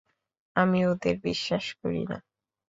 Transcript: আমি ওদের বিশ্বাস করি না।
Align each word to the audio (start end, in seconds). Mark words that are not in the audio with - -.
আমি 0.55 0.79
ওদের 0.85 1.15
বিশ্বাস 1.19 1.65
করি 1.81 2.03
না। 2.05 2.17